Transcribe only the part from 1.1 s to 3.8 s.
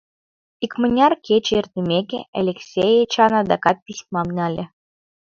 кече эртымеке, Элексей Эчан адакат